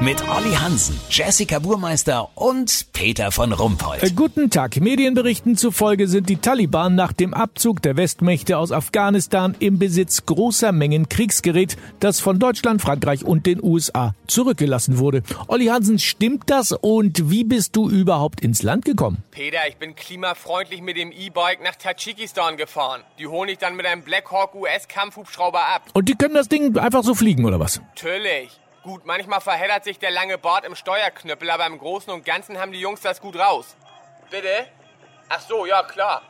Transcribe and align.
Mit 0.00 0.22
Olli 0.28 0.54
Hansen, 0.54 1.00
Jessica 1.10 1.58
Burmeister 1.58 2.28
und 2.36 2.86
Peter 2.92 3.32
von 3.32 3.52
Rumpold. 3.52 4.00
Äh, 4.00 4.10
guten 4.10 4.48
Tag. 4.48 4.76
Medienberichten 4.76 5.56
zufolge 5.56 6.06
sind 6.06 6.28
die 6.28 6.36
Taliban 6.36 6.94
nach 6.94 7.12
dem 7.12 7.34
Abzug 7.34 7.82
der 7.82 7.96
Westmächte 7.96 8.58
aus 8.58 8.70
Afghanistan 8.70 9.56
im 9.58 9.80
Besitz 9.80 10.24
großer 10.24 10.70
Mengen 10.70 11.08
Kriegsgerät, 11.08 11.76
das 11.98 12.20
von 12.20 12.38
Deutschland, 12.38 12.80
Frankreich 12.80 13.24
und 13.24 13.44
den 13.44 13.60
USA 13.60 14.14
zurückgelassen 14.28 14.98
wurde. 14.98 15.24
Olli 15.48 15.66
Hansen, 15.66 15.98
stimmt 15.98 16.44
das 16.46 16.70
und 16.70 17.28
wie 17.28 17.42
bist 17.42 17.74
du 17.74 17.90
überhaupt 17.90 18.40
ins 18.40 18.62
Land 18.62 18.84
gekommen? 18.84 19.24
Peter, 19.32 19.66
ich 19.68 19.78
bin 19.78 19.96
klimafreundlich 19.96 20.80
mit 20.80 20.96
dem 20.96 21.10
E-Bike 21.10 21.60
nach 21.64 21.74
Tadschikistan 21.74 22.56
gefahren. 22.56 23.02
Die 23.18 23.26
hole 23.26 23.50
ich 23.50 23.58
dann 23.58 23.74
mit 23.74 23.84
einem 23.84 24.02
Blackhawk 24.02 24.54
US-Kampfhubschrauber 24.54 25.58
ab. 25.74 25.82
Und 25.92 26.08
die 26.08 26.14
können 26.14 26.34
das 26.34 26.48
Ding 26.48 26.78
einfach 26.78 27.02
so 27.02 27.16
fliegen, 27.16 27.44
oder 27.44 27.58
was? 27.58 27.80
Natürlich. 27.96 28.60
Gut, 28.88 29.04
manchmal 29.04 29.42
verheddert 29.42 29.84
sich 29.84 29.98
der 29.98 30.10
lange 30.10 30.38
Bart 30.38 30.64
im 30.64 30.74
Steuerknüppel, 30.74 31.50
aber 31.50 31.66
im 31.66 31.76
Großen 31.76 32.10
und 32.10 32.24
Ganzen 32.24 32.58
haben 32.58 32.72
die 32.72 32.80
Jungs 32.80 33.02
das 33.02 33.20
gut 33.20 33.36
raus. 33.36 33.76
Bitte? 34.30 34.66
Ach 35.28 35.42
so, 35.42 35.66
ja 35.66 35.82
klar. 35.82 36.22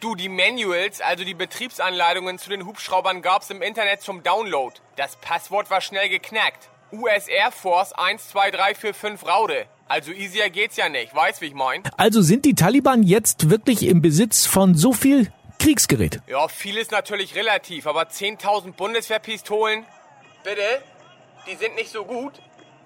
Du, 0.00 0.14
die 0.14 0.28
Manuals, 0.28 1.00
also 1.00 1.24
die 1.24 1.32
Betriebsanleitungen 1.32 2.38
zu 2.38 2.50
den 2.50 2.66
Hubschraubern 2.66 3.22
gab's 3.22 3.48
im 3.48 3.62
Internet 3.62 4.02
zum 4.02 4.22
Download. 4.22 4.74
Das 4.96 5.16
Passwort 5.16 5.70
war 5.70 5.80
schnell 5.80 6.10
geknackt. 6.10 6.68
US 6.92 7.28
Air 7.28 7.50
Force 7.50 7.94
12345 7.96 9.26
Raude. 9.26 9.64
Also 9.88 10.12
easier 10.12 10.50
geht's 10.50 10.76
ja 10.76 10.90
nicht, 10.90 11.14
weißt 11.14 11.40
wie 11.40 11.46
ich 11.46 11.54
mein? 11.54 11.82
Also 11.96 12.20
sind 12.20 12.44
die 12.44 12.54
Taliban 12.54 13.04
jetzt 13.04 13.48
wirklich 13.48 13.84
im 13.84 14.02
Besitz 14.02 14.44
von 14.44 14.74
so 14.74 14.92
viel 14.92 15.32
Kriegsgerät? 15.58 16.20
Ja, 16.26 16.46
viel 16.48 16.76
ist 16.76 16.90
natürlich 16.90 17.36
relativ, 17.36 17.86
aber 17.86 18.02
10.000 18.02 18.72
Bundeswehrpistolen? 18.72 19.86
Bitte? 20.44 20.82
Die 21.46 21.56
sind 21.56 21.74
nicht 21.74 21.90
so 21.90 22.04
gut, 22.04 22.34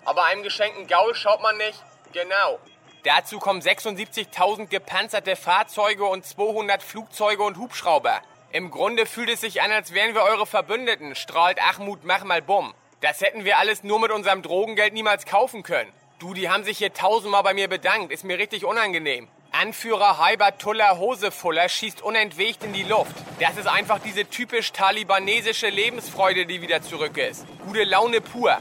aber 0.05 0.25
einem 0.25 0.43
geschenkten 0.43 0.87
Gaul 0.87 1.15
schaut 1.15 1.43
man 1.43 1.57
nicht. 1.59 1.83
Genau. 2.13 2.59
Dazu 3.05 3.39
kommen 3.39 3.61
76.000 3.61 4.67
gepanzerte 4.67 5.37
Fahrzeuge 5.37 6.05
und 6.05 6.25
200 6.25 6.83
Flugzeuge 6.83 7.43
und 7.43 7.59
Hubschrauber. 7.59 8.23
Im 8.53 8.71
Grunde 8.71 9.05
fühlt 9.05 9.29
es 9.29 9.43
sich 9.43 9.61
an, 9.61 9.71
als 9.71 9.93
wären 9.93 10.15
wir 10.15 10.23
eure 10.23 10.47
Verbündeten, 10.47 11.15
strahlt 11.15 11.61
Achmut 11.61 12.01
bumm. 12.47 12.75
Das 13.03 13.21
hätten 13.21 13.45
wir 13.45 13.59
alles 13.59 13.85
nur 13.85 14.01
mit 14.01 14.11
unserem 14.11 14.43
Drogengeld 14.43 14.95
niemals 14.95 15.27
kaufen 15.27 15.63
können. 15.63 15.93
Du, 16.19 16.33
die 16.33 16.49
haben 16.49 16.65
sich 16.65 16.79
hier 16.79 16.95
tausendmal 16.95 17.43
bei 17.43 17.53
mir 17.53 17.69
bedankt, 17.69 18.11
ist 18.11 18.25
mir 18.25 18.39
richtig 18.39 18.65
unangenehm. 18.65 19.29
Anführer 19.59 20.19
Tuller 20.59 20.99
Hosefuller 20.99 21.71
schießt 21.71 22.03
unentwegt 22.03 22.63
in 22.63 22.75
die 22.75 22.83
Luft. 22.83 23.15
Das 23.41 23.57
ist 23.57 23.67
einfach 23.67 23.99
diese 24.01 24.27
typisch 24.29 24.71
talibanesische 24.73 25.69
Lebensfreude, 25.69 26.45
die 26.45 26.61
wieder 26.61 26.83
zurück 26.83 27.17
ist. 27.17 27.47
Gute 27.65 27.85
Laune 27.85 28.21
pur. 28.21 28.59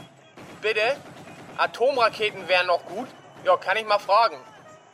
Bitte? 0.62 0.96
Atomraketen 1.58 2.48
wären 2.48 2.68
noch 2.68 2.82
gut? 2.86 3.08
Ja, 3.44 3.58
kann 3.58 3.76
ich 3.76 3.86
mal 3.86 3.98
fragen. 3.98 4.36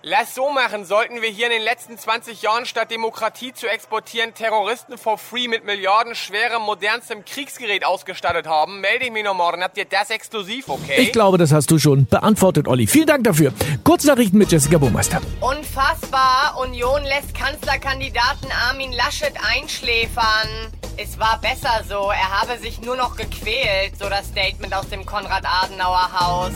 Lass 0.04 0.34
so 0.34 0.50
machen, 0.50 0.84
sollten 0.84 1.22
wir 1.22 1.28
hier 1.28 1.46
in 1.46 1.52
den 1.52 1.62
letzten 1.62 1.96
20 1.96 2.42
Jahren 2.42 2.66
statt 2.66 2.90
Demokratie 2.90 3.52
zu 3.52 3.68
exportieren 3.68 4.34
Terroristen 4.34 4.98
for 4.98 5.16
free 5.16 5.46
mit 5.46 5.64
milliardenschwerem 5.64 6.60
modernstem 6.60 7.24
Kriegsgerät 7.24 7.86
ausgestattet 7.86 8.48
haben, 8.48 8.80
melde 8.80 9.04
ich 9.04 9.12
mich 9.12 9.22
noch 9.22 9.36
morgen. 9.36 9.62
Habt 9.62 9.78
ihr 9.78 9.84
das 9.84 10.10
exklusiv, 10.10 10.68
okay? 10.68 10.96
Ich 10.96 11.12
glaube, 11.12 11.38
das 11.38 11.52
hast 11.52 11.70
du 11.70 11.78
schon 11.78 12.06
beantwortet, 12.06 12.66
Olli. 12.66 12.88
Vielen 12.88 13.06
Dank 13.06 13.22
dafür. 13.22 13.52
Kurznachrichten 13.84 14.40
mit 14.40 14.50
Jessica 14.50 14.76
Burmeister. 14.76 15.20
Unfassbar. 15.40 16.58
Union 16.58 17.04
lässt 17.04 17.32
Kanzlerkandidaten 17.32 18.50
Armin 18.68 18.90
Laschet 18.90 19.34
einschläfern. 19.54 20.72
Es 20.96 21.16
war 21.20 21.40
besser 21.40 21.84
so. 21.88 22.10
Er 22.10 22.40
habe 22.40 22.58
sich 22.58 22.80
nur 22.82 22.96
noch 22.96 23.14
gequält, 23.14 23.96
so 24.00 24.08
das 24.08 24.26
Statement 24.26 24.74
aus 24.74 24.88
dem 24.88 25.06
Konrad-Adenauer-Haus. 25.06 26.54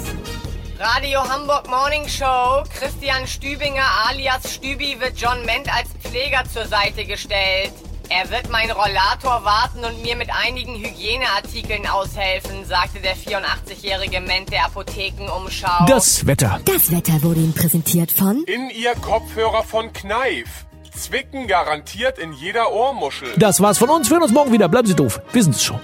Radio 0.79 1.21
Hamburg 1.27 1.69
Morning 1.71 2.07
Show. 2.07 2.63
Christian 2.79 3.27
Stübinger 3.27 3.85
alias 4.09 4.55
Stübi 4.55 5.01
wird 5.01 5.17
John 5.17 5.43
Ment 5.47 5.75
als 5.75 5.89
Pfleger 6.03 6.43
zur 6.53 6.67
Seite 6.67 7.07
gestellt. 7.07 7.73
Er 8.11 8.31
wird 8.31 8.51
meinen 8.51 8.73
Rollator 8.73 9.43
warten 9.43 9.85
und 9.85 10.03
mir 10.03 10.17
mit 10.17 10.29
einigen 10.31 10.77
Hygieneartikeln 10.77 11.87
aushelfen, 11.87 12.67
sagte 12.67 13.01
der 13.01 13.17
84-jährige 13.17 14.21
Ment 14.21 14.53
der 14.53 14.67
Apothekenumschau. 14.67 15.87
Das 15.87 16.27
Wetter. 16.27 16.61
Das 16.67 16.91
Wetter 16.91 17.23
wurde 17.23 17.41
Ihnen 17.41 17.55
präsentiert 17.55 18.13
von 18.13 18.45
In 18.45 18.69
ihr 18.69 18.95
Kopfhörer 18.97 19.65
von 19.65 19.93
Kneif. 19.95 20.67
Zwicken 20.95 21.47
garantiert 21.47 22.19
in 22.19 22.35
jeder 22.35 22.71
Ohrmuschel. 22.73 23.33
Das 23.39 23.61
war's 23.61 23.79
von 23.79 23.89
uns. 23.89 24.09
Wir 24.11 24.17
hören 24.17 24.25
uns 24.25 24.33
morgen 24.33 24.53
wieder. 24.53 24.69
Bleiben 24.69 24.87
Sie 24.87 24.95
doof. 24.95 25.21
Wir 25.33 25.43
sind's 25.43 25.65
schon. 25.65 25.81